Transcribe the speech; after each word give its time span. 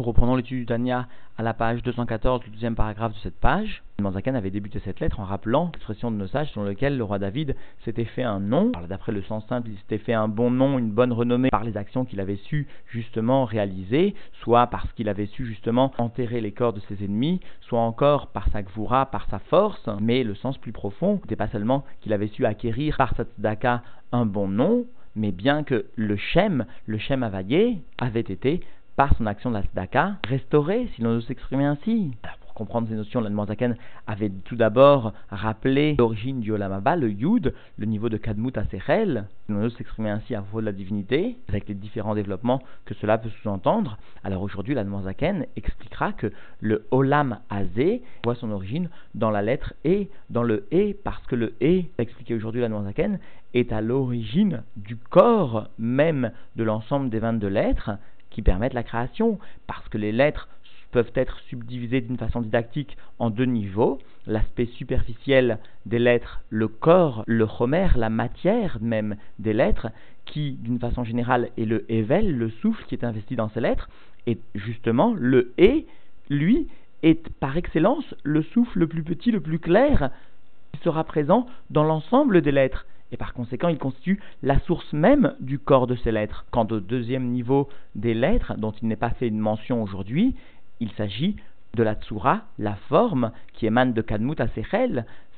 Reprenons 0.00 0.34
l'étude 0.34 0.72
du 0.72 0.90
à 0.90 1.06
la 1.42 1.52
page 1.52 1.82
214, 1.82 2.40
le 2.46 2.52
deuxième 2.52 2.74
paragraphe 2.74 3.12
de 3.12 3.18
cette 3.18 3.38
page. 3.38 3.82
Manzakan 4.00 4.34
avait 4.34 4.50
débuté 4.50 4.80
cette 4.82 4.98
lettre 4.98 5.20
en 5.20 5.24
rappelant 5.24 5.70
l'expression 5.74 6.10
de 6.10 6.16
nos 6.16 6.26
sages 6.26 6.50
selon 6.52 6.64
lequel 6.64 6.96
le 6.96 7.04
roi 7.04 7.18
David 7.18 7.54
s'était 7.84 8.06
fait 8.06 8.22
un 8.22 8.40
nom. 8.40 8.72
D'après 8.88 9.12
le 9.12 9.20
sens 9.20 9.46
simple, 9.46 9.68
il 9.68 9.76
s'était 9.76 9.98
fait 9.98 10.14
un 10.14 10.26
bon 10.26 10.50
nom, 10.50 10.78
une 10.78 10.90
bonne 10.90 11.12
renommée 11.12 11.50
par 11.50 11.64
les 11.64 11.76
actions 11.76 12.06
qu'il 12.06 12.18
avait 12.20 12.36
su 12.36 12.66
justement 12.86 13.44
réaliser, 13.44 14.14
soit 14.40 14.68
parce 14.68 14.90
qu'il 14.92 15.10
avait 15.10 15.26
su 15.26 15.44
justement 15.44 15.92
enterrer 15.98 16.40
les 16.40 16.52
corps 16.52 16.72
de 16.72 16.80
ses 16.88 17.04
ennemis, 17.04 17.40
soit 17.60 17.80
encore 17.80 18.28
par 18.28 18.48
sa 18.52 18.62
gvoura, 18.62 19.04
par 19.04 19.26
sa 19.28 19.38
force. 19.38 19.86
Mais 20.00 20.24
le 20.24 20.34
sens 20.34 20.56
plus 20.56 20.72
profond 20.72 21.16
n'était 21.16 21.36
pas 21.36 21.48
seulement 21.48 21.84
qu'il 22.00 22.14
avait 22.14 22.28
su 22.28 22.46
acquérir 22.46 22.96
par 22.96 23.14
sa 23.16 23.24
tzedaka 23.24 23.82
un 24.12 24.24
bon 24.24 24.48
nom, 24.48 24.86
mais 25.14 25.30
bien 25.30 25.62
que 25.62 25.84
le 25.96 26.16
Shem, 26.16 26.64
le 26.86 26.96
Shem 26.96 27.22
Avayé, 27.22 27.82
avait 27.98 28.20
été 28.20 28.62
par 28.96 29.16
son 29.16 29.26
action 29.26 29.50
de 29.50 29.56
la 29.56 29.62
tzedaka, 29.62 30.16
restauré, 30.28 30.88
si 30.94 31.02
l'on 31.02 31.14
veut 31.14 31.20
s'exprimer 31.22 31.64
ainsi. 31.64 32.12
pour 32.42 32.54
comprendre 32.54 32.88
ces 32.88 32.94
notions, 32.94 33.20
l'Anne 33.20 33.76
avait 34.06 34.30
tout 34.44 34.56
d'abord 34.56 35.12
rappelé 35.30 35.94
l'origine 35.98 36.40
du 36.40 36.52
Olamaba, 36.52 36.96
le 36.96 37.10
Yud, 37.10 37.54
le 37.78 37.86
niveau 37.86 38.08
de 38.08 38.16
Kadmut 38.16 38.56
à 38.58 38.64
si 38.64 38.76
l'on 39.48 39.60
veut 39.60 39.70
s'exprimer 39.70 40.10
ainsi 40.10 40.34
à 40.34 40.42
propos 40.42 40.60
de 40.60 40.66
la 40.66 40.72
divinité, 40.72 41.36
avec 41.48 41.68
les 41.68 41.74
différents 41.74 42.14
développements 42.14 42.62
que 42.84 42.94
cela 42.94 43.18
peut 43.18 43.30
sous-entendre. 43.30 43.98
Alors 44.24 44.42
aujourd'hui, 44.42 44.74
l'Anne 44.74 44.92
expliquera 45.56 46.12
que 46.12 46.32
le 46.60 46.86
Olam 46.90 47.38
Azé 47.48 48.02
voit 48.24 48.34
son 48.34 48.50
origine 48.50 48.90
dans 49.14 49.30
la 49.30 49.42
lettre 49.42 49.74
E, 49.86 50.06
dans 50.28 50.42
le 50.42 50.66
E, 50.72 50.94
parce 51.04 51.24
que 51.26 51.36
le 51.36 51.54
E, 51.62 51.84
expliqué 51.98 52.34
aujourd'hui 52.34 52.60
l'Anne 52.60 53.18
est 53.54 53.72
à 53.72 53.80
l'origine 53.80 54.62
du 54.76 54.96
corps 54.96 55.68
même 55.78 56.32
de 56.56 56.64
l'ensemble 56.64 57.10
des 57.10 57.18
22 57.18 57.48
lettres, 57.48 57.90
qui 58.40 58.42
permettent 58.42 58.72
la 58.72 58.82
création, 58.82 59.38
parce 59.66 59.86
que 59.90 59.98
les 59.98 60.12
lettres 60.12 60.48
peuvent 60.92 61.12
être 61.14 61.40
subdivisées 61.50 62.00
d'une 62.00 62.16
façon 62.16 62.40
didactique 62.40 62.96
en 63.18 63.28
deux 63.28 63.44
niveaux. 63.44 63.98
L'aspect 64.26 64.64
superficiel 64.64 65.58
des 65.84 65.98
lettres, 65.98 66.40
le 66.48 66.66
corps, 66.66 67.22
le 67.26 67.46
chomer, 67.46 67.88
la 67.96 68.08
matière 68.08 68.78
même 68.80 69.16
des 69.38 69.52
lettres, 69.52 69.88
qui 70.24 70.52
d'une 70.52 70.78
façon 70.78 71.04
générale 71.04 71.50
est 71.58 71.66
le 71.66 71.84
Evel, 71.92 72.34
le 72.34 72.48
souffle 72.48 72.82
qui 72.86 72.94
est 72.94 73.04
investi 73.04 73.36
dans 73.36 73.50
ces 73.50 73.60
lettres, 73.60 73.90
et 74.26 74.38
justement 74.54 75.12
le 75.14 75.52
E, 75.60 75.84
lui, 76.30 76.66
est 77.02 77.28
par 77.40 77.58
excellence 77.58 78.14
le 78.22 78.42
souffle 78.42 78.78
le 78.78 78.86
plus 78.86 79.02
petit, 79.02 79.30
le 79.30 79.40
plus 79.40 79.58
clair, 79.58 80.10
qui 80.72 80.80
sera 80.80 81.04
présent 81.04 81.46
dans 81.68 81.84
l'ensemble 81.84 82.40
des 82.40 82.52
lettres 82.52 82.86
et 83.12 83.16
par 83.16 83.34
conséquent 83.34 83.68
il 83.68 83.78
constitue 83.78 84.20
la 84.42 84.58
source 84.60 84.92
même 84.92 85.34
du 85.40 85.58
corps 85.58 85.86
de 85.86 85.96
ces 85.96 86.12
lettres. 86.12 86.44
Quant 86.50 86.66
au 86.70 86.80
deuxième 86.80 87.28
niveau 87.28 87.68
des 87.94 88.14
lettres, 88.14 88.54
dont 88.56 88.72
il 88.82 88.88
n'est 88.88 88.96
pas 88.96 89.10
fait 89.10 89.28
une 89.28 89.38
mention 89.38 89.82
aujourd'hui, 89.82 90.34
il 90.80 90.90
s'agit 90.92 91.36
de 91.74 91.82
la 91.82 91.94
tsura, 91.94 92.42
la 92.58 92.74
forme 92.88 93.32
qui 93.52 93.66
émane 93.66 93.92
de 93.92 94.02
Kadmut 94.02 94.40
à 94.40 94.48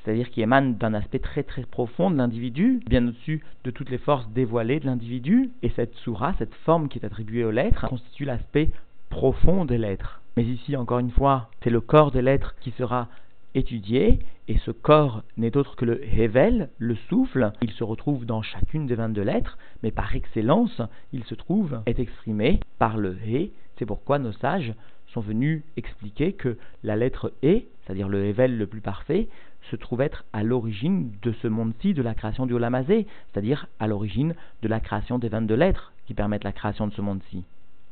c'est-à-dire 0.03 0.31
qui 0.31 0.41
émane 0.41 0.75
d'un 0.75 0.93
aspect 0.93 1.19
très 1.19 1.43
très 1.43 1.63
profond 1.63 2.11
de 2.11 2.17
l'individu, 2.17 2.81
bien 2.87 3.07
au-dessus 3.07 3.43
de 3.63 3.71
toutes 3.71 3.89
les 3.89 3.97
forces 3.97 4.27
dévoilées 4.29 4.79
de 4.79 4.85
l'individu, 4.85 5.51
et 5.61 5.69
cette 5.69 5.95
tsura, 5.95 6.33
cette 6.37 6.53
forme 6.65 6.89
qui 6.89 6.99
est 6.99 7.05
attribuée 7.05 7.45
aux 7.45 7.51
lettres, 7.51 7.87
constitue 7.87 8.25
l'aspect 8.25 8.71
profond 9.09 9.63
des 9.63 9.77
lettres. 9.77 10.21
Mais 10.35 10.43
ici, 10.43 10.75
encore 10.75 10.99
une 10.99 11.11
fois, 11.11 11.49
c'est 11.63 11.69
le 11.69 11.79
corps 11.79 12.11
des 12.11 12.21
lettres 12.21 12.55
qui 12.59 12.71
sera 12.71 13.07
étudié, 13.55 14.19
et 14.47 14.57
ce 14.59 14.71
corps 14.71 15.23
n'est 15.37 15.55
autre 15.55 15.75
que 15.75 15.85
le 15.85 16.03
Hevel, 16.03 16.69
le 16.77 16.95
souffle. 17.09 17.51
Il 17.61 17.71
se 17.71 17.83
retrouve 17.83 18.25
dans 18.25 18.41
chacune 18.41 18.87
des 18.87 18.95
22 18.95 19.21
lettres, 19.21 19.57
mais 19.83 19.91
par 19.91 20.15
excellence, 20.15 20.81
il 21.11 21.23
se 21.25 21.35
trouve, 21.35 21.81
est 21.85 21.99
exprimé 21.99 22.59
par 22.79 22.97
le 22.97 23.17
He. 23.25 23.51
C'est 23.77 23.85
pourquoi 23.85 24.19
nos 24.19 24.33
sages 24.33 24.73
sont 25.07 25.21
venus 25.21 25.63
expliquer 25.77 26.33
que 26.33 26.57
la 26.83 26.95
lettre 26.95 27.33
E, 27.43 27.61
c'est-à-dire 27.81 28.09
le 28.09 28.25
Hevel 28.25 28.57
le 28.57 28.67
plus 28.67 28.81
parfait, 28.81 29.27
se 29.69 29.75
trouve 29.75 30.01
être 30.01 30.25
à 30.33 30.43
l'origine 30.43 31.11
de 31.21 31.31
ce 31.41 31.47
monde-ci, 31.47 31.93
de 31.93 32.01
la 32.01 32.15
création 32.15 32.45
du 32.45 32.53
Olamazé, 32.53 33.07
c'est-à-dire 33.31 33.67
à, 33.79 33.87
l'origine 33.87 34.35
de 34.61 34.67
la 34.67 34.79
création 34.79 35.19
des 35.19 35.29
22 35.29 35.55
lettres 35.55 35.93
qui 36.05 36.13
permettent 36.13 36.43
la 36.43 36.51
création 36.51 36.87
de 36.87 36.93
ce 36.93 37.01
monde-ci. 37.01 37.45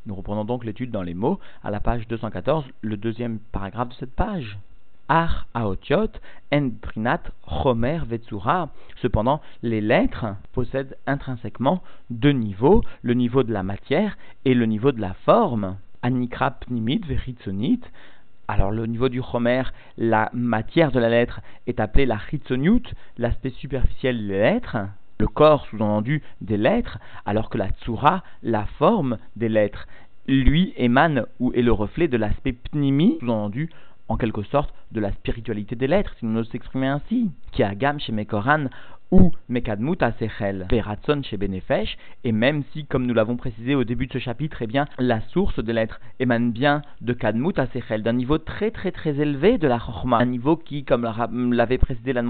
Nous 0.05 0.15
reprenons 0.15 0.43
donc 0.43 0.65
l'étude 0.65 0.91
dans 0.91 1.03
les 1.03 1.13
mots 1.13 1.39
à 1.63 1.71
la 1.71 1.79
page 1.79 2.07
214, 2.07 2.65
le 2.81 2.97
deuxième 2.97 3.39
paragraphe 3.51 3.89
de 3.89 3.93
cette 3.93 4.15
page. 4.15 4.57
Ar 5.07 5.47
Aotiot, 5.53 6.09
En 6.53 6.69
Prinat, 6.81 7.23
Vetsura. 8.07 8.69
Cependant, 9.01 9.41
les 9.61 9.81
lettres 9.81 10.35
possèdent 10.53 10.97
intrinsèquement 11.07 11.81
deux 12.09 12.31
niveaux, 12.31 12.83
le 13.01 13.13
niveau 13.13 13.43
de 13.43 13.53
la 13.53 13.63
matière 13.63 14.17
et 14.45 14.53
le 14.53 14.65
niveau 14.65 14.91
de 14.91 15.01
la 15.01 15.13
forme. 15.25 15.77
Anikra 16.01 16.51
Pnimit. 16.51 17.01
Alors, 18.47 18.71
le 18.71 18.85
niveau 18.85 19.09
du 19.09 19.21
Chomer, 19.21 19.63
la 19.97 20.29
matière 20.33 20.91
de 20.91 20.99
la 20.99 21.09
lettre, 21.09 21.41
est 21.67 21.79
appelée 21.79 22.05
la 22.05 22.19
Chitzoniut, 22.19 22.83
l'aspect 23.17 23.51
superficiel 23.51 24.27
des 24.27 24.39
lettres 24.39 24.77
le 25.21 25.27
corps 25.27 25.67
sous-entendu 25.67 26.23
des 26.41 26.57
lettres, 26.57 26.97
alors 27.27 27.51
que 27.51 27.59
la 27.59 27.69
tsura, 27.69 28.23
la 28.41 28.65
forme 28.79 29.19
des 29.35 29.49
lettres, 29.49 29.87
lui 30.27 30.73
émane 30.77 31.25
ou 31.39 31.53
est 31.53 31.61
le 31.61 31.71
reflet 31.71 32.07
de 32.07 32.17
l'aspect 32.17 32.53
pnimi, 32.53 33.17
sous-entendu 33.19 33.69
en 34.11 34.17
quelque 34.17 34.43
sorte 34.43 34.73
de 34.91 34.99
la 34.99 35.11
spiritualité 35.13 35.75
des 35.75 35.87
lettres, 35.87 36.13
si 36.19 36.25
nous 36.25 36.33
nous 36.33 36.43
s'exprimer 36.43 36.87
ainsi. 36.87 37.31
Qui 37.53 37.63
a 37.63 37.73
gamme 37.75 37.99
chez 37.99 38.11
Mekoran 38.11 38.67
ou 39.09 39.31
Mekadmut 39.49 40.01
à 40.01 40.13
Sechel, 40.13 40.67
Peratson 40.69 41.21
chez 41.23 41.35
Benefesh, 41.35 41.97
et 42.23 42.31
même 42.31 42.63
si, 42.71 42.85
comme 42.85 43.05
nous 43.05 43.13
l'avons 43.13 43.35
précisé 43.35 43.75
au 43.75 43.83
début 43.83 44.07
de 44.07 44.13
ce 44.13 44.19
chapitre, 44.19 44.61
eh 44.61 44.67
bien, 44.67 44.85
la 44.99 45.19
source 45.19 45.59
des 45.61 45.73
lettres 45.73 45.99
émane 46.19 46.51
bien 46.51 46.81
de 47.01 47.11
Kadmut 47.11 47.57
à 47.59 47.67
Sechel, 47.67 48.03
d'un 48.03 48.13
niveau 48.13 48.37
très 48.37 48.71
très 48.71 48.91
très 48.91 49.17
élevé 49.17 49.57
de 49.57 49.67
la 49.67 49.79
Chorma, 49.79 50.17
un 50.17 50.25
niveau 50.25 50.55
qui, 50.55 50.85
comme 50.85 51.09
l'avait 51.51 51.77
précisé 51.77 52.13
la 52.13 52.21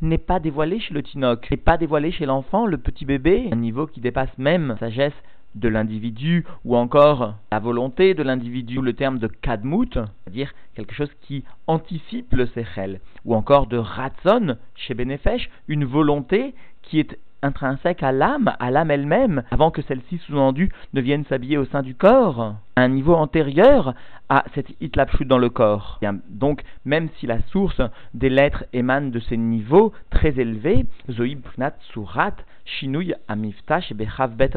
n'est 0.00 0.18
pas 0.18 0.40
dévoilé 0.40 0.80
chez 0.80 0.94
le 0.94 1.02
Tinok, 1.02 1.50
n'est 1.50 1.56
pas 1.56 1.78
dévoilé 1.78 2.10
chez 2.10 2.26
l'enfant, 2.26 2.66
le 2.66 2.78
petit 2.78 3.04
bébé, 3.04 3.48
un 3.52 3.56
niveau 3.56 3.86
qui 3.86 4.00
dépasse 4.00 4.36
même 4.38 4.76
sagesse 4.80 5.14
de 5.58 5.68
l'individu 5.68 6.44
ou 6.64 6.76
encore 6.76 7.34
la 7.52 7.58
volonté 7.58 8.14
de 8.14 8.22
l'individu, 8.22 8.80
le 8.80 8.92
terme 8.92 9.18
de 9.18 9.26
kadmut, 9.26 9.94
c'est-à-dire 9.94 10.52
quelque 10.74 10.94
chose 10.94 11.10
qui 11.22 11.44
anticipe 11.66 12.32
le 12.32 12.46
sechel, 12.46 13.00
ou 13.24 13.34
encore 13.34 13.66
de 13.66 13.78
ratson 13.78 14.56
chez 14.74 14.94
Benefesh, 14.94 15.50
une 15.68 15.84
volonté 15.84 16.54
qui 16.82 17.00
est 17.00 17.18
intrinsèque 17.42 18.02
à 18.02 18.12
l'âme, 18.12 18.54
à 18.58 18.70
l'âme 18.70 18.90
elle-même, 18.90 19.42
avant 19.50 19.70
que 19.70 19.82
celle-ci, 19.82 20.18
sous-entendue, 20.18 20.70
ne 20.92 21.00
vienne 21.00 21.24
s'habiller 21.26 21.58
au 21.58 21.64
sein 21.66 21.82
du 21.82 21.94
corps, 21.94 22.54
à 22.76 22.82
un 22.82 22.88
niveau 22.88 23.14
antérieur 23.14 23.94
à 24.28 24.44
cette 24.54 24.70
itlapshut 24.80 25.26
dans 25.26 25.38
le 25.38 25.48
corps. 25.48 26.00
donc, 26.28 26.62
même 26.84 27.08
si 27.18 27.26
la 27.26 27.40
source 27.52 27.80
des 28.14 28.28
lettres 28.28 28.64
émane 28.72 29.10
de 29.10 29.20
ces 29.20 29.36
niveaux 29.36 29.92
très 30.10 30.38
élevés, 30.38 30.86
zoïb 31.10 31.40
pnat 31.40 31.74
surat, 31.92 32.34
shinouy 32.64 33.14
amiftash 33.28 33.92
bechav 33.92 34.34
bet 34.36 34.56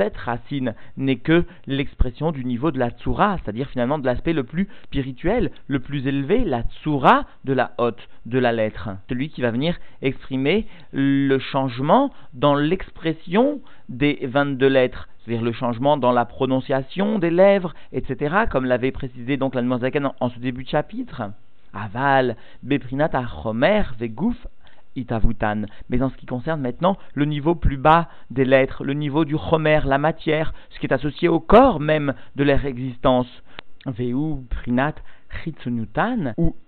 cette 0.00 0.16
racine 0.16 0.74
n'est 0.96 1.16
que 1.16 1.44
l'expression 1.66 2.32
du 2.32 2.46
niveau 2.46 2.70
de 2.70 2.78
la 2.78 2.88
tsura, 2.88 3.36
c'est-à-dire 3.36 3.68
finalement 3.68 3.98
de 3.98 4.06
l'aspect 4.06 4.32
le 4.32 4.44
plus 4.44 4.66
spirituel, 4.84 5.50
le 5.66 5.78
plus 5.78 6.06
élevé, 6.06 6.42
la 6.42 6.62
tsura 6.62 7.26
de 7.44 7.52
la 7.52 7.72
haute 7.76 8.08
de 8.24 8.38
la 8.38 8.50
lettre. 8.50 8.88
Celui 9.10 9.28
qui 9.28 9.42
va 9.42 9.50
venir 9.50 9.76
exprimer 10.00 10.66
le 10.92 11.38
changement 11.38 12.14
dans 12.32 12.54
l'expression 12.54 13.60
des 13.90 14.20
22 14.22 14.66
lettres, 14.68 15.06
c'est-à-dire 15.18 15.44
le 15.44 15.52
changement 15.52 15.98
dans 15.98 16.12
la 16.12 16.24
prononciation 16.24 17.18
des 17.18 17.30
lèvres, 17.30 17.74
etc., 17.92 18.44
comme 18.50 18.64
l'avait 18.64 18.92
précisé 18.92 19.36
donc 19.36 19.54
la 19.54 19.60
en, 19.60 20.14
en 20.18 20.30
ce 20.30 20.38
début 20.38 20.64
de 20.64 20.70
chapitre. 20.70 21.24
Aval, 21.74 22.36
Beprinat 22.62 23.10
Achomer, 23.12 23.82
Vegouf, 23.98 24.46
Itavutan. 24.96 25.62
Mais 25.88 26.02
en 26.02 26.10
ce 26.10 26.16
qui 26.16 26.26
concerne 26.26 26.60
maintenant 26.60 26.96
le 27.14 27.24
niveau 27.24 27.54
plus 27.54 27.76
bas 27.76 28.08
des 28.30 28.44
lettres, 28.44 28.84
le 28.84 28.94
niveau 28.94 29.24
du 29.24 29.36
chomer, 29.36 29.80
la 29.84 29.98
matière, 29.98 30.52
ce 30.70 30.78
qui 30.78 30.86
est 30.86 30.92
associé 30.92 31.28
au 31.28 31.40
corps 31.40 31.80
même 31.80 32.14
de 32.36 32.44
leur 32.44 32.64
existence, 32.66 33.28
Veu 33.86 34.12
ou 34.12 34.44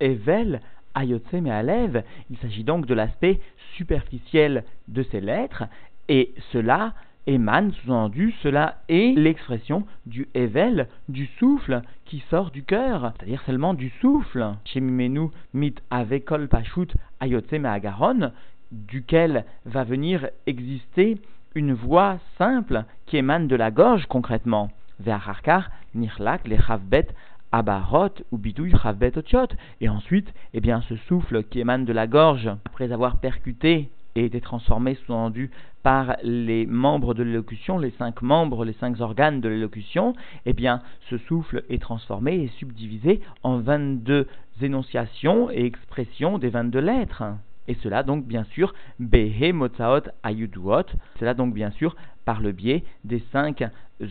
Evel 0.01 0.61
il 0.95 2.39
s'agit 2.41 2.65
donc 2.65 2.87
de 2.87 2.95
l'aspect 2.95 3.41
superficiel 3.77 4.65
de 4.89 5.03
ces 5.05 5.21
lettres, 5.21 5.65
et 6.09 6.35
cela 6.53 6.95
émane, 7.27 7.73
sous-entendu, 7.73 8.35
cela 8.43 8.79
est 8.89 9.17
l'expression 9.17 9.87
du 10.07 10.29
Evel, 10.35 10.89
du 11.09 11.27
souffle 11.39 11.83
qui 12.05 12.23
sort 12.31 12.51
du 12.51 12.63
cœur, 12.63 13.13
c'est-à-dire 13.17 13.43
seulement 13.47 13.75
du 13.75 13.91
souffle. 14.01 14.55
Shemimenu 14.65 15.29
mit 15.55 15.75
avekol 15.91 16.49
pashut 16.49 16.89
ayotse 17.21 17.53
me'agaron, 17.53 18.33
duquel 18.73 19.45
va 19.65 19.85
venir 19.85 20.29
exister 20.47 21.19
une 21.55 21.75
voix 21.75 22.19
simple 22.39 22.85
qui 23.07 23.19
émane 23.19 23.47
de 23.47 23.57
la 23.57 23.71
gorge 23.71 24.07
concrètement. 24.07 24.71
Ve'acharkar 25.01 25.71
nirlak 25.95 26.49
le 26.49 26.57
chavbet 26.59 27.09
abarot 27.53 28.15
ou 28.31 28.39
bidouy 28.39 28.73
chavbet 28.83 29.17
otiot. 29.17 29.49
Et 29.81 29.89
ensuite, 29.89 30.33
eh 30.55 30.61
bien, 30.61 30.83
ce 30.89 30.97
souffle 30.97 31.45
qui 31.45 31.61
émane 31.61 31.85
de 31.85 31.93
la 31.93 32.07
gorge, 32.07 32.51
après 32.65 32.93
avoir 32.93 33.19
percuté 33.19 33.91
et 34.15 34.25
était 34.25 34.41
transformé, 34.41 34.95
sous-entendu, 34.95 35.51
par 35.83 36.17
les 36.23 36.67
membres 36.67 37.15
de 37.15 37.23
l'élocution, 37.23 37.79
les 37.79 37.91
cinq 37.93 38.23
membres, 38.23 38.65
les 38.65 38.75
cinq 38.75 39.01
organes 39.01 39.41
de 39.41 39.49
l'élocution, 39.49 40.15
eh 40.47 40.53
bien, 40.53 40.83
ce 41.11 41.19
souffle 41.19 41.65
est 41.69 41.83
transformé 41.83 42.35
et 42.35 42.49
subdivisé 42.59 43.21
en 43.43 43.59
22 43.59 44.27
énonciations 44.61 45.51
et 45.51 45.65
expressions 45.65 46.39
des 46.39 46.51
22 46.51 46.79
lettres. 46.79 47.25
Et 47.69 47.75
cela 47.83 48.03
donc 48.03 48.27
bien 48.27 48.45
sûr 48.45 48.75
Behe 48.99 49.53
Motzaot 49.53 50.11
Ayuduot, 50.25 50.87
cela 51.21 51.35
donc 51.35 51.55
bien 51.55 51.71
sûr 51.71 51.95
par 52.25 52.41
le 52.41 52.53
biais 52.53 52.85
des 53.05 53.23
cinq 53.33 53.63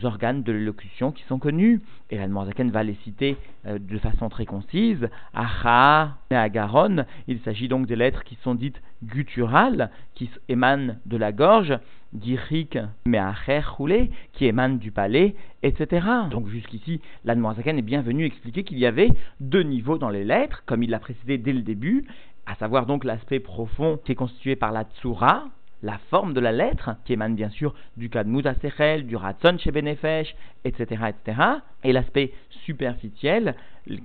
organes 0.04 0.42
de 0.42 0.52
l'élocution 0.52 1.12
qui 1.12 1.22
sont 1.24 1.38
connus. 1.38 1.80
Et 2.10 2.18
la 2.18 2.26
va 2.26 2.82
les 2.82 2.96
citer 3.04 3.36
euh, 3.66 3.78
de 3.78 3.98
façon 3.98 4.28
très 4.28 4.46
concise. 4.46 5.08
Acha 5.34 6.16
Agaron, 6.30 7.04
il 7.28 7.40
s'agit 7.40 7.68
donc 7.68 7.86
des 7.86 7.96
lettres 7.96 8.24
qui 8.24 8.36
sont 8.42 8.54
dites 8.54 8.80
gutturales, 9.04 9.90
qui 10.14 10.30
émanent 10.48 10.96
de 11.06 11.16
la 11.16 11.32
gorge, 11.32 11.78
Dirik 12.12 12.78
Meacher 13.06 13.60
Roulé, 13.60 14.10
qui 14.32 14.46
émanent 14.46 14.76
du 14.76 14.90
palais, 14.90 15.34
etc. 15.62 16.06
Donc 16.30 16.48
jusqu'ici, 16.48 17.00
la 17.24 17.34
Zaken 17.34 17.78
est 17.78 17.82
bien 17.82 18.02
venu 18.02 18.24
expliquer 18.24 18.64
qu'il 18.64 18.78
y 18.78 18.86
avait 18.86 19.10
deux 19.40 19.62
niveaux 19.62 19.98
dans 19.98 20.10
les 20.10 20.24
lettres, 20.24 20.62
comme 20.66 20.82
il 20.82 20.90
l'a 20.90 20.98
précisé 20.98 21.38
dès 21.38 21.52
le 21.52 21.62
début, 21.62 22.04
à 22.46 22.54
savoir 22.56 22.86
donc 22.86 23.04
l'aspect 23.04 23.40
profond 23.40 23.98
qui 24.04 24.12
est 24.12 24.16
constitué 24.16 24.56
par 24.56 24.72
la 24.72 24.84
tsura, 24.84 25.44
la 25.82 25.98
forme 26.10 26.32
de 26.32 26.40
la 26.40 26.52
lettre, 26.52 26.90
qui 27.04 27.12
émane 27.12 27.34
bien 27.34 27.50
sûr 27.50 27.74
du 27.96 28.08
Kadmut 28.08 28.46
Asechel, 28.46 29.06
du 29.06 29.16
Ratzon 29.16 29.58
chez 29.58 29.70
Benefesh, 29.70 30.34
etc., 30.64 31.04
etc., 31.08 31.40
et 31.84 31.92
l'aspect 31.92 32.32
superficiel 32.64 33.54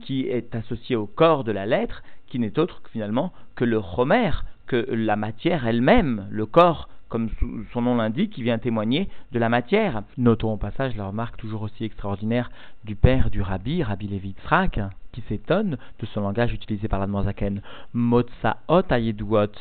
qui 0.01 0.27
est 0.27 0.56
associé 0.56 0.95
au 0.95 1.06
corps 1.06 1.44
de 1.44 1.51
la 1.51 1.65
lettre, 1.65 2.03
qui 2.27 2.39
n'est 2.39 2.57
autre 2.59 2.81
que, 2.81 2.89
finalement 2.89 3.31
que 3.56 3.63
le 3.63 3.79
Homer, 3.97 4.31
que 4.65 4.88
la 4.89 5.15
matière 5.15 5.68
elle-même, 5.68 6.27
le 6.29 6.45
corps, 6.45 6.89
comme 7.09 7.29
son 7.71 7.81
nom 7.81 7.95
l'indique, 7.95 8.33
qui 8.33 8.44
vient 8.44 8.57
témoigner 8.57 9.07
de 9.31 9.39
la 9.39 9.47
matière. 9.47 10.03
Notons 10.18 10.53
au 10.53 10.57
passage 10.57 10.95
la 10.97 11.07
remarque 11.07 11.38
toujours 11.38 11.62
aussi 11.62 11.85
extraordinaire 11.85 12.51
du 12.83 12.95
père 12.95 13.29
du 13.29 13.41
rabbi, 13.41 13.81
Rabbi 13.81 14.07
Levi 14.07 14.33
Tzrak, 14.44 14.79
qui 15.13 15.21
s'étonne 15.29 15.77
de 16.00 16.06
ce 16.06 16.19
langage 16.19 16.53
utilisé 16.53 16.88
par 16.88 17.00
la 17.00 17.24
Zaken. 17.24 17.62
Motsaot 17.94 18.83
ayeduot 18.89 19.51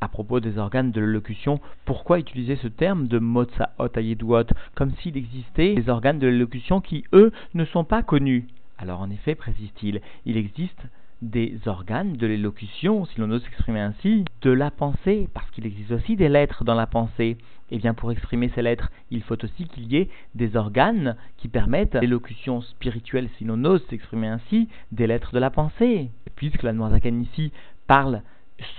à 0.00 0.08
propos 0.08 0.40
des 0.40 0.58
organes 0.58 0.92
de 0.92 1.00
l'élocution, 1.00 1.60
pourquoi 1.84 2.18
utiliser 2.18 2.56
ce 2.56 2.68
terme 2.68 3.06
de 3.06 3.18
Motsaot 3.18 3.96
Ayedouot, 3.96 4.46
comme 4.74 4.92
s'il 5.02 5.16
existait 5.16 5.74
des 5.74 5.88
organes 5.88 6.18
de 6.18 6.26
l'élocution 6.26 6.80
qui, 6.80 7.04
eux, 7.12 7.32
ne 7.54 7.64
sont 7.64 7.84
pas 7.84 8.02
connus? 8.02 8.46
Alors 8.78 9.00
en 9.00 9.10
effet, 9.10 9.34
précise-t-il, 9.34 10.00
il 10.24 10.36
existe 10.36 10.80
des 11.20 11.58
organes 11.66 12.14
de 12.14 12.26
l'élocution, 12.26 13.04
si 13.04 13.20
l'on 13.20 13.30
ose 13.30 13.42
s'exprimer 13.42 13.80
ainsi, 13.80 14.24
de 14.40 14.50
la 14.50 14.70
pensée, 14.70 15.28
parce 15.34 15.50
qu'il 15.50 15.66
existe 15.66 15.90
aussi 15.90 16.16
des 16.16 16.30
lettres 16.30 16.64
dans 16.64 16.74
la 16.74 16.86
pensée. 16.86 17.36
Et 17.72 17.76
eh 17.76 17.78
bien 17.78 17.94
pour 17.94 18.10
exprimer 18.10 18.50
ces 18.54 18.62
lettres, 18.62 18.90
il 19.10 19.22
faut 19.22 19.44
aussi 19.44 19.66
qu'il 19.66 19.92
y 19.92 19.96
ait 19.96 20.08
des 20.34 20.56
organes 20.56 21.16
qui 21.36 21.48
permettent 21.48 21.94
l'élocution 21.94 22.62
spirituelle, 22.62 23.28
si 23.36 23.44
l'on 23.44 23.64
ose 23.64 23.84
s'exprimer 23.88 24.26
ainsi, 24.26 24.68
des 24.90 25.06
lettres 25.06 25.32
de 25.32 25.38
la 25.38 25.50
pensée. 25.50 26.10
Puisque 26.34 26.62
la 26.62 26.72
Noirzakan 26.72 27.20
ici 27.20 27.52
parle 27.86 28.22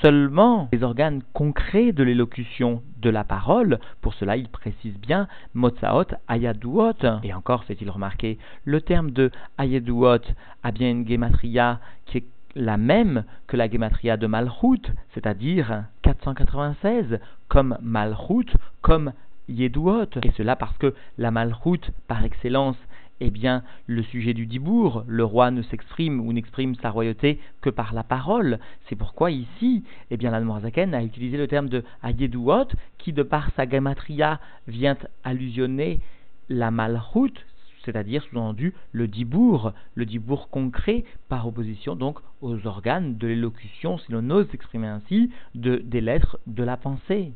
seulement 0.01 0.69
les 0.71 0.83
organes 0.83 1.21
concrets 1.33 1.91
de 1.91 2.03
l'élocution 2.03 2.81
de 3.01 3.09
la 3.09 3.23
parole. 3.23 3.79
Pour 4.01 4.13
cela, 4.13 4.37
il 4.37 4.47
précise 4.47 4.97
bien 4.99 5.27
Motsaot 5.53 6.15
Ayaduot. 6.27 6.93
Et 7.23 7.33
encore, 7.33 7.63
fait-il 7.63 7.89
remarquer, 7.89 8.37
le 8.65 8.81
terme 8.81 9.11
de 9.11 9.31
Ayaduot 9.57 10.21
a 10.63 10.71
bien 10.71 10.89
une 10.89 11.07
gematria 11.07 11.79
qui 12.05 12.19
est 12.19 12.25
la 12.55 12.77
même 12.77 13.23
que 13.47 13.57
la 13.57 13.69
gematria 13.69 14.17
de 14.17 14.27
Malchut, 14.27 14.81
c'est-à-dire 15.13 15.85
496, 16.01 17.19
comme 17.47 17.77
Malchut, 17.81 18.53
comme 18.81 19.13
Yeduot. 19.47 20.07
Et 20.23 20.31
cela 20.37 20.55
parce 20.55 20.77
que 20.77 20.93
la 21.17 21.31
Malchut, 21.31 21.91
par 22.07 22.23
excellence, 22.23 22.77
eh 23.21 23.29
bien, 23.29 23.63
le 23.85 24.01
sujet 24.01 24.33
du 24.33 24.47
dibour, 24.47 25.03
le 25.07 25.23
roi 25.23 25.51
ne 25.51 25.61
s'exprime 25.61 26.19
ou 26.19 26.33
n'exprime 26.33 26.73
sa 26.75 26.89
royauté 26.89 27.39
que 27.61 27.69
par 27.69 27.93
la 27.93 28.03
parole. 28.03 28.59
C'est 28.89 28.95
pourquoi 28.95 29.29
ici, 29.29 29.83
eh 30.09 30.17
bien, 30.17 30.33
a 30.33 31.03
utilisé 31.03 31.37
le 31.37 31.47
terme 31.47 31.69
de 31.69 31.83
Ayeduot, 32.03 32.67
qui 32.97 33.13
de 33.13 33.21
par 33.21 33.51
sa 33.55 33.67
gamatria 33.67 34.39
vient 34.67 34.97
allusionner 35.23 35.99
la 36.49 36.71
malchut, 36.71 37.33
c'est-à-dire 37.85 38.23
sous-entendu 38.23 38.73
le 38.91 39.07
dibour, 39.07 39.73
le 39.93 40.05
dibour 40.05 40.49
concret, 40.49 41.03
par 41.29 41.47
opposition 41.47 41.95
donc 41.95 42.19
aux 42.41 42.65
organes 42.65 43.17
de 43.17 43.27
l'élocution, 43.27 43.99
si 43.99 44.11
l'on 44.11 44.31
ose 44.31 44.49
s'exprimer 44.49 44.87
ainsi, 44.87 45.29
de, 45.53 45.77
des 45.77 46.01
lettres 46.01 46.39
de 46.47 46.63
la 46.63 46.75
pensée. 46.75 47.33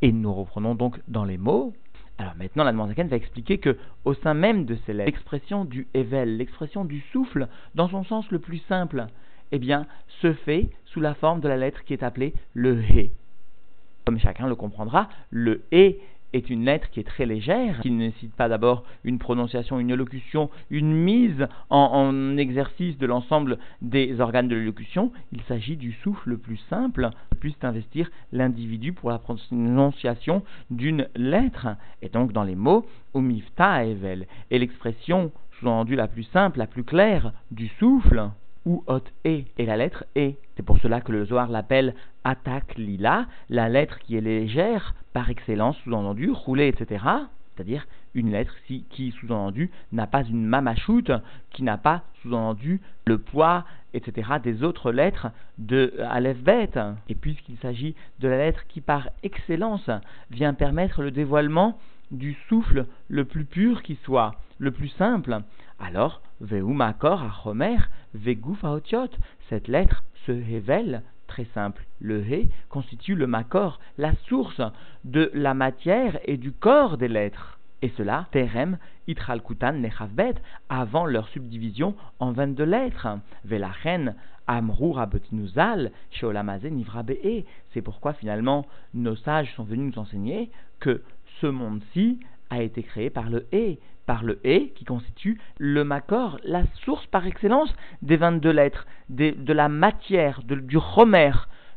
Et 0.00 0.12
nous 0.12 0.32
reprenons 0.32 0.76
donc 0.76 1.00
dans 1.08 1.24
les 1.24 1.38
mots, 1.38 1.74
alors 2.18 2.34
maintenant, 2.36 2.64
la 2.64 2.72
Zaken 2.72 3.06
va 3.08 3.16
expliquer 3.16 3.58
que, 3.58 3.76
au 4.04 4.12
sein 4.12 4.34
même 4.34 4.64
de 4.64 4.76
ces 4.84 4.92
lettres, 4.92 5.10
l'expression 5.10 5.64
du 5.64 5.86
Evel, 5.94 6.36
l'expression 6.36 6.84
du 6.84 7.00
souffle, 7.12 7.46
dans 7.76 7.88
son 7.88 8.02
sens 8.04 8.28
le 8.32 8.40
plus 8.40 8.58
simple, 8.68 9.06
eh 9.52 9.58
bien, 9.58 9.86
se 10.20 10.32
fait 10.32 10.68
sous 10.86 11.00
la 11.00 11.14
forme 11.14 11.40
de 11.40 11.48
la 11.48 11.56
lettre 11.56 11.84
qui 11.84 11.92
est 11.92 12.02
appelée 12.02 12.34
le 12.54 12.82
He. 12.82 13.12
Comme 14.04 14.18
chacun 14.18 14.48
le 14.48 14.56
comprendra, 14.56 15.08
le 15.30 15.62
He 15.70 15.96
est 16.32 16.50
une 16.50 16.64
lettre 16.64 16.90
qui 16.90 17.00
est 17.00 17.04
très 17.04 17.26
légère, 17.26 17.80
qui 17.80 17.90
ne 17.90 17.98
nécessite 17.98 18.34
pas 18.34 18.48
d'abord 18.48 18.84
une 19.04 19.18
prononciation, 19.18 19.80
une 19.80 19.90
élocution, 19.90 20.50
une 20.70 20.92
mise 20.92 21.46
en, 21.70 22.36
exercice 22.36 22.98
de 22.98 23.06
l'ensemble 23.06 23.58
des 23.82 24.20
organes 24.20 24.48
de 24.48 24.56
l'élocution. 24.56 25.12
Il 25.32 25.42
s'agit 25.42 25.76
du 25.76 25.92
souffle 25.92 26.30
le 26.30 26.38
plus 26.38 26.58
simple 26.68 27.10
qui 27.30 27.38
puisse 27.38 27.64
investir 27.64 28.10
l'individu 28.32 28.92
pour 28.92 29.10
la 29.10 29.18
prononciation 29.18 30.42
d'une 30.70 31.08
lettre. 31.16 31.68
Et 32.02 32.08
donc 32.08 32.32
dans 32.32 32.44
les 32.44 32.56
mots, 32.56 32.86
umifta 33.14 33.84
evel. 33.84 34.26
Et 34.50 34.58
l'expression 34.58 35.32
sous-entendue 35.58 35.96
la 35.96 36.08
plus 36.08 36.24
simple, 36.24 36.58
la 36.58 36.66
plus 36.66 36.84
claire 36.84 37.32
du 37.50 37.68
souffle, 37.78 38.30
ou 38.68 38.84
hot 38.86 39.04
e, 39.24 39.44
et 39.56 39.64
la 39.64 39.78
lettre 39.78 40.04
e. 40.14 40.32
C'est 40.54 40.62
pour 40.62 40.78
cela 40.78 41.00
que 41.00 41.10
le 41.10 41.24
Zohar 41.24 41.48
l'appelle 41.48 41.94
attaque 42.22 42.76
lila, 42.76 43.26
la 43.48 43.70
lettre 43.70 43.98
qui 43.98 44.14
est 44.16 44.20
légère, 44.20 44.94
par 45.14 45.30
excellence, 45.30 45.78
sous-entendu, 45.78 46.30
roulée, 46.30 46.68
etc. 46.68 47.02
C'est-à-dire 47.54 47.86
une 48.14 48.30
lettre 48.30 48.54
qui, 48.66 49.14
sous-entendu, 49.18 49.70
n'a 49.92 50.06
pas 50.06 50.22
une 50.22 50.44
mamachoute, 50.44 51.10
qui 51.50 51.62
n'a 51.62 51.78
pas, 51.78 52.02
sous-entendu, 52.20 52.82
le 53.06 53.16
poids, 53.16 53.64
etc. 53.94 54.32
des 54.42 54.62
autres 54.62 54.92
lettres 54.92 55.28
de 55.56 55.94
Aleph 56.10 56.38
Bet. 56.38 56.72
Et 57.08 57.14
puisqu'il 57.14 57.56
s'agit 57.56 57.94
de 58.20 58.28
la 58.28 58.36
lettre 58.36 58.66
qui, 58.68 58.82
par 58.82 59.08
excellence, 59.22 59.88
vient 60.30 60.52
permettre 60.52 61.02
le 61.02 61.10
dévoilement 61.10 61.78
du 62.10 62.36
souffle 62.48 62.86
le 63.08 63.24
plus 63.24 63.46
pur 63.46 63.82
qui 63.82 63.98
soit, 64.04 64.34
le 64.58 64.72
plus 64.72 64.88
simple, 64.88 65.40
alors, 65.80 66.20
Makor 66.40 67.22
à 67.22 67.48
Homer, 67.48 67.78
Vegouf 68.14 68.64
cette 69.48 69.68
lettre 69.68 70.04
se 70.26 70.32
révèle 70.32 71.02
très 71.26 71.46
simple. 71.54 71.84
Le 72.00 72.20
He 72.20 72.48
constitue 72.68 73.14
le 73.14 73.26
Makor, 73.26 73.80
la 73.98 74.14
source 74.26 74.60
de 75.04 75.30
la 75.34 75.54
matière 75.54 76.18
et 76.24 76.36
du 76.36 76.52
corps 76.52 76.98
des 76.98 77.08
lettres. 77.08 77.58
Et 77.80 77.90
cela, 77.96 78.26
Terem, 78.32 78.78
Itralkutan, 79.06 79.74
Nechavbet, 79.74 80.34
avant 80.68 81.06
leur 81.06 81.28
subdivision 81.28 81.94
en 82.18 82.32
22 82.32 82.64
lettres. 82.64 83.08
Velachen, 83.44 84.14
Amrou 84.48 84.92
Rabotinuzal, 84.92 85.92
Sheolamaze 86.10 86.64
Nivrabe. 86.64 87.12
C'est 87.72 87.82
pourquoi 87.82 88.14
finalement 88.14 88.66
nos 88.94 89.14
sages 89.14 89.54
sont 89.54 89.64
venus 89.64 89.94
nous 89.94 90.02
enseigner 90.02 90.50
que 90.80 91.02
ce 91.40 91.46
monde-ci 91.46 92.18
a 92.50 92.62
été 92.62 92.82
créé 92.82 93.10
par 93.10 93.30
le 93.30 93.46
He, 93.52 93.78
par 94.08 94.24
le 94.24 94.40
E 94.46 94.70
qui 94.74 94.86
constitue 94.86 95.38
le 95.58 95.84
Makor, 95.84 96.40
la 96.42 96.62
source 96.82 97.06
par 97.08 97.26
excellence 97.26 97.72
des 98.00 98.16
22 98.16 98.50
lettres, 98.50 98.86
de 99.10 99.52
la 99.52 99.68
matière, 99.68 100.40
du 100.44 100.78
Homer, 100.96 101.32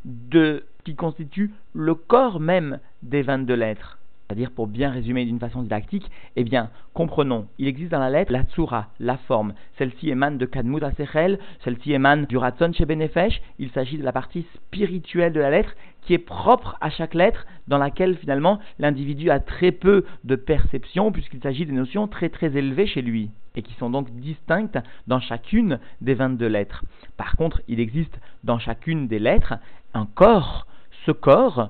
de, 0.05 0.63
qui 0.85 0.95
constitue 0.95 1.51
le 1.73 1.93
corps 1.93 2.39
même 2.39 2.79
des 3.03 3.21
22 3.21 3.53
lettres. 3.53 3.99
C'est-à-dire, 4.31 4.51
pour 4.51 4.67
bien 4.67 4.91
résumer 4.91 5.25
d'une 5.25 5.39
façon 5.39 5.61
didactique, 5.61 6.09
eh 6.37 6.45
bien, 6.45 6.69
comprenons, 6.93 7.47
il 7.57 7.67
existe 7.67 7.91
dans 7.91 7.99
la 7.99 8.09
lettre 8.09 8.31
la 8.31 8.43
tsura, 8.43 8.87
la 9.01 9.17
forme. 9.17 9.53
Celle-ci 9.77 10.09
émane 10.09 10.37
de 10.37 10.45
Kadmut 10.45 10.81
Asechel, 10.81 11.37
celle-ci 11.65 11.91
émane 11.91 12.27
du 12.27 12.37
Ratzon 12.37 12.71
chez 12.71 12.85
Benefesh. 12.85 13.41
Il 13.59 13.71
s'agit 13.71 13.97
de 13.97 14.05
la 14.05 14.13
partie 14.13 14.45
spirituelle 14.55 15.33
de 15.33 15.41
la 15.41 15.49
lettre 15.49 15.75
qui 16.01 16.13
est 16.13 16.19
propre 16.19 16.77
à 16.81 16.89
chaque 16.89 17.13
lettre, 17.13 17.45
dans 17.67 17.77
laquelle 17.77 18.17
finalement 18.17 18.59
l'individu 18.79 19.29
a 19.29 19.39
très 19.39 19.71
peu 19.71 20.05
de 20.23 20.35
perception, 20.35 21.11
puisqu'il 21.11 21.41
s'agit 21.41 21.65
des 21.65 21.71
notions 21.71 22.07
très 22.07 22.29
très 22.29 22.55
élevées 22.57 22.87
chez 22.87 23.01
lui, 23.01 23.29
et 23.55 23.61
qui 23.61 23.73
sont 23.75 23.89
donc 23.89 24.09
distinctes 24.11 24.79
dans 25.07 25.19
chacune 25.19 25.79
des 26.01 26.13
22 26.13 26.47
lettres. 26.47 26.83
Par 27.17 27.35
contre, 27.35 27.61
il 27.67 27.79
existe 27.79 28.19
dans 28.43 28.59
chacune 28.59 29.07
des 29.07 29.19
lettres 29.19 29.55
un 29.93 30.05
corps. 30.05 30.65
Ce 31.05 31.11
corps 31.11 31.69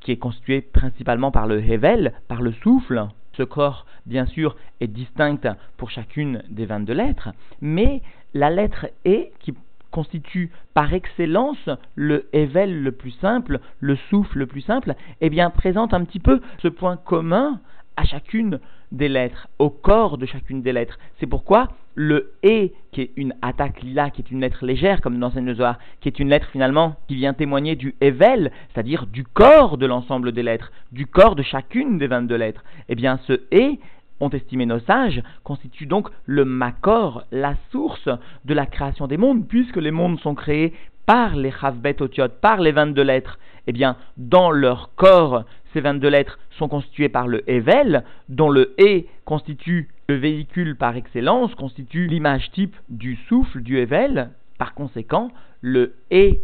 qui 0.00 0.12
est 0.12 0.16
constitué 0.16 0.60
principalement 0.60 1.30
par 1.30 1.46
le 1.46 1.60
Hevel, 1.60 2.12
par 2.28 2.42
le 2.42 2.52
souffle. 2.52 3.06
Ce 3.34 3.42
corps, 3.42 3.86
bien 4.06 4.26
sûr, 4.26 4.56
est 4.80 4.88
distinct 4.88 5.56
pour 5.76 5.90
chacune 5.90 6.42
des 6.50 6.66
22 6.66 6.92
lettres, 6.92 7.30
mais 7.60 8.02
la 8.34 8.50
lettre 8.50 8.86
E, 9.06 9.26
qui 9.40 9.54
constitue 9.90 10.50
par 10.74 10.92
excellence 10.94 11.68
le 11.94 12.28
ével 12.32 12.82
le 12.82 12.92
plus 12.92 13.12
simple, 13.20 13.60
le 13.80 13.96
souffle 14.08 14.38
le 14.38 14.46
plus 14.46 14.62
simple, 14.62 14.94
eh 15.20 15.30
bien 15.30 15.50
présente 15.50 15.94
un 15.94 16.04
petit 16.04 16.20
peu 16.20 16.40
ce 16.62 16.68
point 16.68 16.96
commun 16.96 17.60
à 17.96 18.04
chacune 18.04 18.60
des 18.92 19.08
lettres, 19.08 19.48
au 19.58 19.70
corps 19.70 20.18
de 20.18 20.26
chacune 20.26 20.62
des 20.62 20.72
lettres. 20.72 20.98
C'est 21.18 21.26
pourquoi 21.26 21.68
le 21.94 22.32
E, 22.44 22.70
qui 22.92 23.02
est 23.02 23.10
une 23.16 23.34
attaque 23.42 23.82
lila, 23.82 24.10
qui 24.10 24.22
est 24.22 24.30
une 24.30 24.40
lettre 24.40 24.64
légère, 24.64 25.00
comme 25.00 25.18
dans 25.18 25.32
le 25.34 25.54
Zohar, 25.54 25.78
qui 26.00 26.08
est 26.08 26.18
une 26.18 26.28
lettre 26.28 26.48
finalement 26.50 26.96
qui 27.08 27.16
vient 27.16 27.34
témoigner 27.34 27.76
du 27.76 27.94
Evel, 28.00 28.50
c'est-à-dire 28.72 29.06
du 29.06 29.24
corps 29.24 29.76
de 29.76 29.86
l'ensemble 29.86 30.32
des 30.32 30.42
lettres, 30.42 30.72
du 30.92 31.06
corps 31.06 31.36
de 31.36 31.42
chacune 31.42 31.98
des 31.98 32.06
22 32.06 32.34
lettres, 32.36 32.64
eh 32.88 32.94
bien 32.94 33.18
ce 33.26 33.34
E, 33.52 33.76
ont 34.20 34.30
estimé 34.30 34.66
nos 34.66 34.80
sages, 34.80 35.22
constitue 35.44 35.86
donc 35.86 36.08
le 36.26 36.44
Makor, 36.44 37.24
la 37.32 37.54
source 37.72 38.08
de 38.44 38.54
la 38.54 38.66
création 38.66 39.06
des 39.06 39.16
mondes, 39.16 39.46
puisque 39.48 39.76
les 39.76 39.90
mondes 39.90 40.20
sont 40.20 40.34
créés 40.34 40.74
par 41.06 41.34
les 41.34 41.50
Chavbet 41.50 42.00
Otiot, 42.00 42.28
par 42.40 42.60
les 42.60 42.72
22 42.72 43.02
lettres. 43.02 43.38
Eh 43.66 43.72
bien, 43.72 43.96
dans 44.16 44.50
leur 44.50 44.94
corps, 44.94 45.44
ces 45.72 45.80
22 45.80 46.08
lettres 46.08 46.38
sont 46.58 46.68
constituées 46.68 47.08
par 47.08 47.26
le 47.26 47.48
Evel, 47.50 48.04
dont 48.28 48.50
le 48.50 48.74
E 48.80 49.04
constitue 49.24 49.88
le 50.08 50.16
véhicule 50.16 50.76
par 50.76 50.96
excellence, 50.96 51.54
constitue 51.54 52.06
l'image 52.06 52.50
type 52.52 52.76
du 52.88 53.16
souffle 53.28 53.60
du 53.60 53.78
Evel. 53.78 54.30
Par 54.58 54.74
conséquent, 54.74 55.30
le 55.60 55.94
E, 56.12 56.34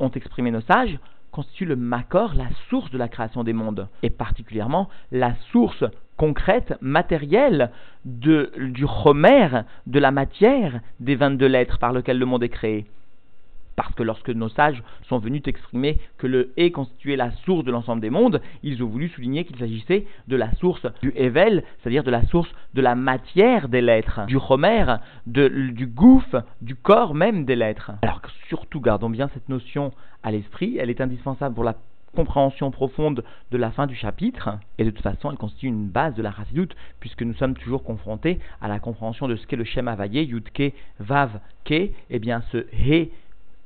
ont 0.00 0.10
exprimé 0.10 0.50
nos 0.50 0.60
sages, 0.62 0.98
constitue 1.30 1.64
le 1.64 1.76
Makor, 1.76 2.34
la 2.34 2.48
source 2.68 2.90
de 2.90 2.98
la 2.98 3.08
création 3.08 3.44
des 3.44 3.52
mondes, 3.52 3.88
et 4.02 4.10
particulièrement 4.10 4.88
la 5.12 5.34
source 5.52 5.84
concrète, 6.16 6.74
matérielle 6.80 7.70
du 8.04 8.86
Homer, 9.04 9.62
de 9.86 9.98
la 9.98 10.10
matière 10.10 10.80
des 11.00 11.14
22 11.14 11.46
lettres 11.46 11.78
par 11.78 11.92
lesquelles 11.92 12.18
le 12.18 12.26
monde 12.26 12.42
est 12.42 12.48
créé. 12.48 12.86
Parce 13.76 13.92
que 13.94 14.04
lorsque 14.04 14.30
nos 14.30 14.48
sages 14.48 14.84
sont 15.08 15.18
venus 15.18 15.42
exprimer 15.46 15.98
que 16.18 16.28
le 16.28 16.52
E 16.56 16.70
constituait 16.70 17.16
la 17.16 17.32
source 17.44 17.64
de 17.64 17.72
l'ensemble 17.72 18.00
des 18.00 18.10
mondes, 18.10 18.40
ils 18.62 18.80
ont 18.84 18.86
voulu 18.86 19.08
souligner 19.08 19.44
qu'il 19.44 19.58
s'agissait 19.58 20.06
de 20.28 20.36
la 20.36 20.54
source 20.54 20.86
du 21.02 21.12
Evel, 21.16 21.64
c'est-à-dire 21.82 22.04
de 22.04 22.10
la 22.12 22.24
source 22.26 22.48
de 22.74 22.80
la 22.80 22.94
matière 22.94 23.68
des 23.68 23.80
lettres, 23.80 24.26
du 24.26 24.38
Homer, 24.48 24.98
du 25.26 25.88
gouffre, 25.88 26.44
du 26.62 26.76
corps 26.76 27.14
même 27.14 27.44
des 27.46 27.56
lettres. 27.56 27.90
Alors 28.02 28.20
surtout 28.48 28.80
gardons 28.80 29.10
bien 29.10 29.28
cette 29.34 29.48
notion 29.48 29.92
à 30.22 30.30
l'esprit, 30.30 30.78
elle 30.78 30.90
est 30.90 31.00
indispensable 31.00 31.56
pour 31.56 31.64
la 31.64 31.74
compréhension 32.14 32.70
profonde 32.70 33.24
de 33.50 33.56
la 33.58 33.70
fin 33.70 33.86
du 33.86 33.94
chapitre, 33.94 34.58
et 34.78 34.84
de 34.84 34.90
toute 34.90 35.02
façon 35.02 35.30
elle 35.30 35.36
constitue 35.36 35.66
une 35.66 35.88
base 35.88 36.14
de 36.14 36.22
la 36.22 36.32
chassidoute, 36.32 36.74
puisque 37.00 37.22
nous 37.22 37.34
sommes 37.34 37.54
toujours 37.54 37.82
confrontés 37.82 38.40
à 38.60 38.68
la 38.68 38.78
compréhension 38.78 39.28
de 39.28 39.36
ce 39.36 39.46
qu'est 39.46 39.56
le 39.56 39.64
Shem 39.64 39.88
Avaye, 39.88 40.24
Yudke, 40.24 40.72
Vav, 41.00 41.40
Ke, 41.64 41.90
et 42.10 42.18
bien 42.18 42.42
ce 42.52 42.66
He 42.72 43.10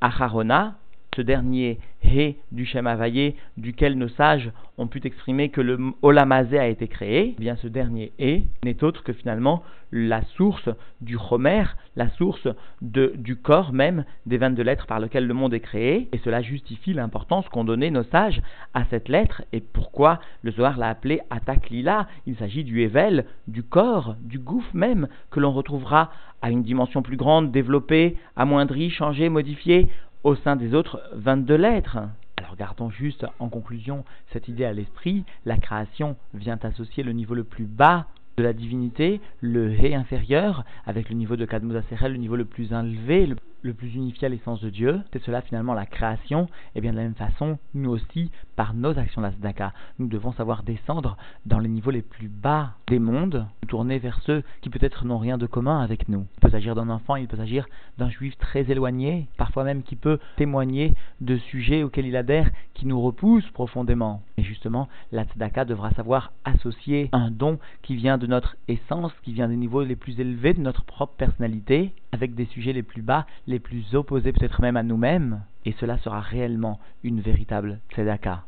Acharona, 0.01 0.78
ce 1.15 1.21
dernier 1.21 1.79
He 2.03 2.35
du 2.51 2.65
Shem 2.65 2.87
Avaye, 2.87 3.35
duquel 3.57 3.97
nos 3.97 4.07
sages 4.09 4.51
ont 4.77 4.87
pu 4.87 5.01
exprimer 5.03 5.49
que 5.49 5.61
le 5.61 5.77
Olamazé 6.01 6.57
a 6.57 6.67
été 6.67 6.87
créé, 6.87 7.35
eh 7.37 7.41
bien 7.41 7.55
ce 7.57 7.67
dernier 7.67 8.13
He 8.19 8.43
n'est 8.63 8.83
autre 8.83 9.03
que 9.03 9.13
finalement 9.13 9.63
la 9.91 10.21
source 10.37 10.69
du 11.01 11.17
Homer, 11.17 11.63
la 11.95 12.09
source 12.11 12.47
du 12.81 13.35
corps 13.35 13.73
même 13.73 14.05
des 14.25 14.37
22 14.37 14.61
lettres 14.63 14.85
par 14.85 14.99
lesquelles 14.99 15.25
le 15.25 15.33
monde 15.33 15.53
est 15.53 15.59
créé, 15.59 16.07
et 16.11 16.19
cela 16.19 16.41
justifie 16.41 16.93
l'importance 16.93 17.49
qu'ont 17.49 17.63
donné 17.63 17.89
nos 17.91 18.03
sages 18.03 18.41
à 18.73 18.85
cette 18.85 19.09
lettre, 19.09 19.41
et 19.51 19.61
pourquoi 19.61 20.19
le 20.43 20.51
Zohar 20.51 20.77
l'a 20.77 20.89
appelé 20.89 21.21
Atak 21.29 21.69
Lila. 21.69 22.07
Il 22.27 22.35
s'agit 22.37 22.63
du 22.63 22.81
Evel, 22.81 23.25
du 23.47 23.63
corps, 23.63 24.15
du 24.21 24.39
gouffre 24.39 24.75
même, 24.75 25.07
que 25.31 25.39
l'on 25.39 25.51
retrouvera 25.51 26.11
à 26.41 26.51
une 26.51 26.63
dimension 26.63 27.01
plus 27.01 27.17
grande, 27.17 27.51
développée, 27.51 28.15
amoindrie, 28.35 28.89
changée, 28.91 29.27
modifiée 29.27 29.87
au 30.23 30.35
sein 30.35 30.55
des 30.55 30.73
autres 30.73 31.01
22 31.13 31.55
lettres. 31.55 31.99
Alors 32.37 32.55
gardons 32.55 32.89
juste 32.89 33.25
en 33.39 33.49
conclusion 33.49 34.05
cette 34.31 34.47
idée 34.47 34.65
à 34.65 34.73
l'esprit, 34.73 35.25
la 35.45 35.57
création 35.57 36.15
vient 36.33 36.59
associer 36.63 37.03
le 37.03 37.11
niveau 37.11 37.35
le 37.35 37.43
plus 37.43 37.65
bas 37.65 38.07
de 38.37 38.43
la 38.43 38.53
divinité, 38.53 39.19
le 39.41 39.73
He 39.73 39.93
inférieur, 39.95 40.63
avec 40.85 41.09
le 41.09 41.15
niveau 41.15 41.35
de 41.35 41.45
Kadmos 41.45 41.81
le 42.01 42.15
niveau 42.15 42.37
le 42.37 42.45
plus 42.45 42.71
élevé, 42.71 43.25
le, 43.25 43.35
plus 43.73 43.95
unifié 43.95 44.25
à 44.25 44.29
l'essence 44.29 44.61
de 44.61 44.69
Dieu. 44.69 45.01
C'est 45.11 45.23
cela 45.23 45.41
finalement 45.41 45.73
la 45.73 45.85
création. 45.85 46.47
Et 46.75 46.81
bien 46.81 46.91
de 46.91 46.97
la 46.97 47.03
même 47.03 47.15
façon, 47.15 47.57
nous 47.73 47.91
aussi, 47.91 48.31
par 48.55 48.73
nos 48.73 48.97
actions 48.97 49.21
d'Asdaka, 49.21 49.73
nous 49.99 50.07
devons 50.07 50.31
savoir 50.33 50.63
descendre 50.63 51.17
dans 51.45 51.59
les 51.59 51.69
niveaux 51.69 51.91
les 51.91 52.01
plus 52.01 52.27
bas 52.27 52.73
des 52.87 52.99
mondes, 52.99 53.45
tourner 53.67 53.99
vers 53.99 54.19
ceux 54.25 54.43
qui 54.61 54.69
peut-être 54.69 55.05
n'ont 55.05 55.17
rien 55.17 55.37
de 55.37 55.45
commun 55.45 55.79
avec 55.81 56.09
nous. 56.09 56.25
Il 56.37 56.39
peut 56.41 56.49
s'agir 56.49 56.75
d'un 56.75 56.89
enfant, 56.89 57.15
il 57.15 57.27
peut 57.27 57.37
s'agir 57.37 57.67
d'un 57.97 58.09
juif 58.09 58.37
très 58.37 58.69
éloigné, 58.69 59.27
parfois 59.37 59.63
même 59.63 59.83
qui 59.83 59.95
peut 59.95 60.19
témoigner 60.37 60.93
de 61.21 61.37
sujets 61.37 61.83
auxquels 61.83 62.07
il 62.07 62.15
adhère, 62.15 62.49
qui 62.73 62.87
nous 62.87 63.01
repoussent 63.01 63.49
profondément. 63.51 64.23
Et 64.37 64.43
justement, 64.43 64.87
la 65.11 65.25
devra 65.65 65.91
savoir 65.91 66.31
associer 66.45 67.09
un 67.11 67.31
don 67.31 67.59
qui 67.81 67.95
vient 67.95 68.17
de 68.17 68.27
notre 68.27 68.55
essence, 68.67 69.13
qui 69.23 69.33
vient 69.33 69.49
des 69.49 69.55
niveaux 69.55 69.83
les 69.83 69.95
plus 69.95 70.19
élevés 70.19 70.53
de 70.53 70.61
notre 70.61 70.83
propre 70.83 71.13
personnalité, 71.15 71.91
avec 72.11 72.35
des 72.35 72.45
sujets 72.45 72.73
les 72.73 72.83
plus 72.83 73.01
bas, 73.01 73.25
les 73.47 73.59
plus 73.59 73.95
opposés 73.95 74.33
peut-être 74.33 74.61
même 74.61 74.77
à 74.77 74.83
nous-mêmes, 74.83 75.41
et 75.65 75.73
cela 75.79 75.97
sera 75.99 76.19
réellement 76.19 76.79
une 77.03 77.21
véritable 77.21 77.79
tzedaka. 77.91 78.43